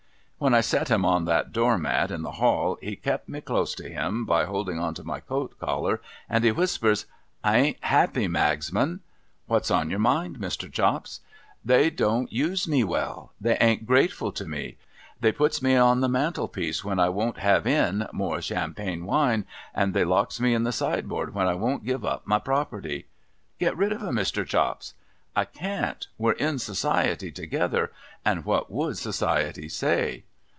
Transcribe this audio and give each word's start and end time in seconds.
When 0.43 0.55
I 0.55 0.61
set 0.61 0.87
him 0.89 1.05
on 1.05 1.25
the 1.25 1.43
door 1.51 1.77
mat 1.77 2.09
in 2.09 2.23
the 2.23 2.31
hall, 2.31 2.79
he 2.81 2.95
kep 2.95 3.29
me 3.29 3.41
close 3.41 3.75
to 3.75 3.87
him 3.87 4.25
by 4.25 4.45
holding 4.45 4.79
on 4.79 4.95
to 4.95 5.03
my 5.03 5.19
coat 5.19 5.53
collar, 5.59 6.01
and 6.27 6.43
he 6.43 6.49
whisj)crs:' 6.51 7.05
I 7.43 7.57
ain't 7.57 7.77
'appy, 7.83 8.27
Magsman,'' 8.27 9.01
What's 9.45 9.69
on 9.69 9.91
your 9.91 9.99
mind, 9.99 10.39
Mr. 10.39 10.73
Chops?'' 10.73 11.19
They 11.71 11.91
don't 11.91 12.33
use 12.33 12.67
me 12.67 12.83
well. 12.83 13.33
They 13.39 13.55
an't 13.57 13.85
grateful 13.85 14.31
to 14.31 14.45
me. 14.47 14.77
They 15.19 15.31
puts 15.31 15.61
me 15.61 15.75
on 15.75 16.01
the 16.01 16.09
mantel 16.09 16.47
piece 16.47 16.83
when 16.83 16.97
I 16.99 17.09
won't 17.09 17.37
have 17.37 17.67
in 17.67 18.07
more 18.11 18.41
Champagne 18.41 19.05
wine, 19.05 19.45
and 19.75 19.93
they 19.93 20.03
locks 20.03 20.39
me 20.39 20.55
in 20.55 20.63
the 20.63 20.71
sideboard 20.71 21.35
when 21.35 21.45
I 21.47 21.53
won't 21.53 21.85
give 21.85 22.03
up 22.03 22.25
my 22.25 22.39
property.'' 22.39 23.05
Get 23.59 23.77
rid 23.77 23.91
of 23.91 24.01
'em, 24.01 24.15
Mr. 24.15 24.43
Chops.'' 24.43 24.95
I 25.35 25.45
can't. 25.45 26.07
'\\'e're 26.19 26.31
in 26.31 26.57
Society 26.57 27.29
together, 27.31 27.91
and 28.25 28.39
w 28.39 28.57
hat 28.57 28.71
would 28.71 28.97
Society 28.97 29.69
say 29.69 30.23